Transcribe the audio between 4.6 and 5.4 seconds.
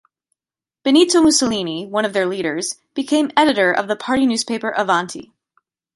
Avanti!